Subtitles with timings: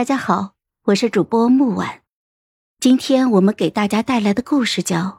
[0.00, 2.00] 大家好，我是主播木婉，
[2.78, 4.96] 今天我们给大家带来的故事叫《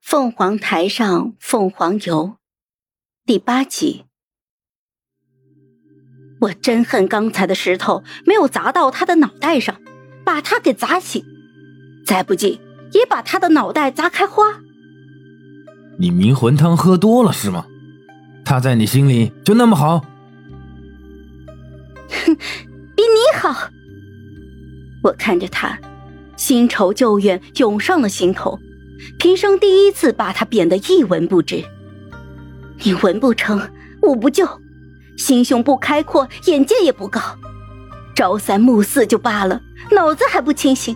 [0.00, 2.26] 凤凰台上凤凰游》
[3.26, 4.04] 第八集。
[6.42, 9.80] 我真恨刚才的石头没有砸到他的脑袋上，
[10.24, 11.24] 把他给砸醒，
[12.06, 12.60] 再不济
[12.92, 14.44] 也把他的脑袋砸开花。
[15.98, 17.66] 你迷魂汤喝多了是吗？
[18.44, 20.04] 他在你心里就那么好？
[22.08, 22.36] 哼。
[23.46, 23.68] 比你好，
[25.02, 25.78] 我看着他，
[26.36, 28.58] 新仇旧怨涌上了心头，
[29.18, 31.62] 平生第一次把他贬得一文不值。
[32.82, 33.70] 你文不成，
[34.02, 34.46] 武不就，
[35.16, 37.20] 心胸不开阔，眼界也不高，
[38.14, 39.60] 朝三暮四就罢了，
[39.92, 40.94] 脑子还不清醒，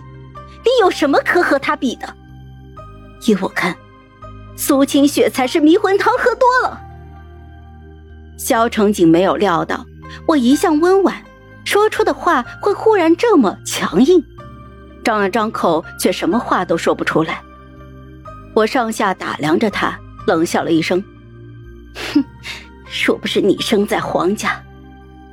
[0.63, 2.15] 你有什么可和他比的？
[3.27, 3.75] 依我看，
[4.57, 6.81] 苏清雪才是迷魂汤喝多了。
[8.37, 9.85] 萧成景没有料到
[10.27, 11.23] 我一向温婉。
[11.71, 14.21] 说出的话会忽然这么强硬，
[15.05, 17.41] 张了张口却什么话都说不出来。
[18.53, 19.97] 我上下打量着他，
[20.27, 21.01] 冷笑了一声
[22.13, 22.21] ：“哼，
[23.07, 24.61] 若不是你生在皇家，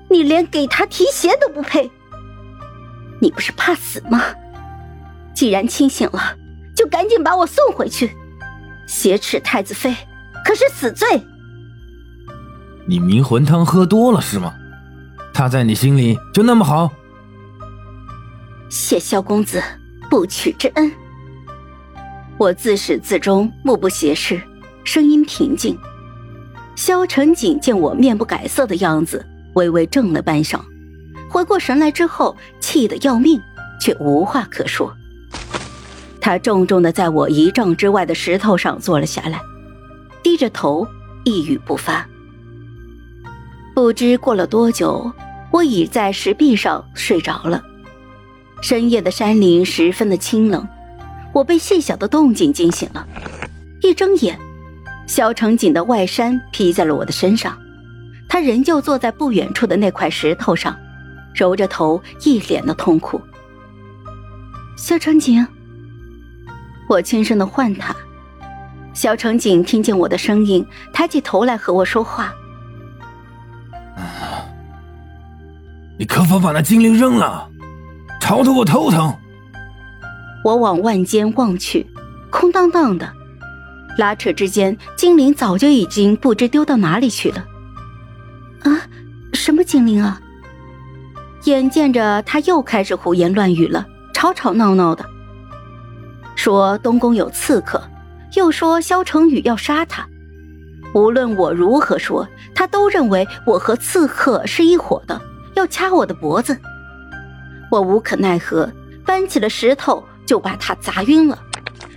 [0.08, 1.90] 你连给他提鞋都不配。
[3.20, 4.22] 你不是怕死吗？
[5.34, 6.36] 既然清醒了，
[6.76, 8.16] 就赶紧把我送回去，
[8.86, 9.92] 挟持太子妃
[10.44, 11.20] 可是死罪。
[12.86, 14.54] 你迷魂汤喝多了是吗？”
[15.38, 16.90] 他在你心里就那么好？
[18.68, 19.62] 谢萧公子
[20.10, 20.90] 不娶之恩。
[22.36, 24.42] 我自始至终目不斜视，
[24.82, 25.78] 声音平静。
[26.74, 30.58] 萧晨景见我面不改色的样子，微微怔了半晌，
[31.30, 33.40] 回过神来之后，气得要命，
[33.80, 34.92] 却无话可说。
[36.20, 39.40] 他重重的在我一丈之外的石头上坐了下来，
[40.20, 40.84] 低着头，
[41.22, 42.04] 一语不发。
[43.72, 45.08] 不知过了多久。
[45.50, 47.62] 我倚在石壁上睡着了。
[48.60, 50.66] 深夜的山林十分的清冷，
[51.32, 53.06] 我被细小的动静惊醒了。
[53.82, 54.38] 一睁眼，
[55.06, 57.56] 萧成景的外衫披在了我的身上，
[58.28, 60.76] 他仍旧坐在不远处的那块石头上，
[61.34, 63.20] 揉着头，一脸的痛苦。
[64.76, 65.46] 萧成景，
[66.88, 67.94] 我轻声的唤他。
[68.92, 72.34] 萧成景听见我的声音，抬起头来和我说话。
[75.98, 77.48] 你可否把那精灵扔了？
[78.20, 79.12] 吵得我头疼。
[80.44, 81.86] 我往万间望去，
[82.30, 83.12] 空荡荡的。
[83.98, 87.44] 拉扯之间，精灵早就已经不知丢到哪里去了。
[88.62, 88.82] 啊，
[89.32, 90.20] 什么精灵啊？
[91.44, 93.84] 眼见着他又开始胡言乱语了，
[94.14, 95.04] 吵吵闹闹的，
[96.36, 97.82] 说东宫有刺客，
[98.36, 100.06] 又说萧成宇要杀他。
[100.94, 105.20] 无论我如何说，他都认为我和刺客是一伙的。
[105.58, 106.56] 要掐我的脖子，
[107.68, 108.72] 我无可奈何，
[109.04, 111.36] 搬起了石头就把他砸晕了，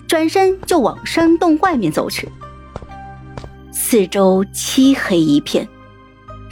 [0.08, 2.28] 转身就往山洞外面走去。
[3.72, 5.68] 四周漆黑一片，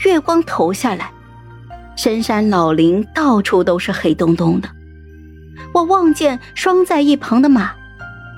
[0.04, 1.12] 月光投下来，
[1.96, 4.68] 深山老林到处都是黑洞洞的。
[5.74, 7.72] 我望见拴在一旁的马，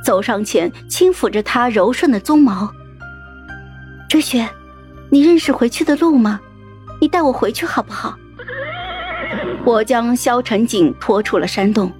[0.02, 2.72] 走上前轻抚着它柔顺的鬃毛。
[4.08, 4.48] 追雪，
[5.10, 6.40] 你认识回去的路吗？
[7.02, 8.16] 你带我回去好不好？
[9.64, 11.90] 我将萧晨景拖出了山洞，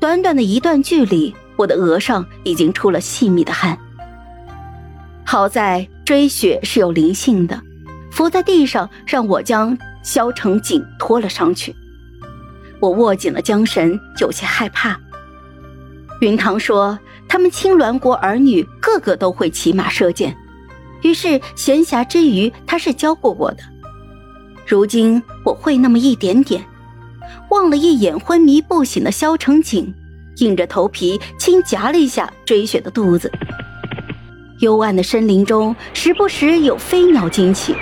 [0.00, 3.78] 短短的一段距离，我的额上已经出了细密的汗。
[5.24, 7.62] 好在追雪是有灵性的，
[8.10, 11.74] 伏在地上让我将萧成景拖了上去。
[12.80, 14.98] 我握紧了缰绳，有些害怕。
[16.20, 20.36] 云堂说他们青鸾国儿女个个都会骑马射箭，
[21.02, 23.58] 于是闲暇之余他是教过我的。
[24.66, 26.66] 如今我会那么一点点。
[27.50, 29.94] 望了一眼昏迷不醒的萧成景，
[30.36, 33.30] 硬着头皮轻夹了一下追雪的肚子。
[34.60, 37.74] 幽暗的森林中，时不时有飞鸟惊起，